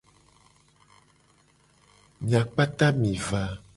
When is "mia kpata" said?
2.23-2.87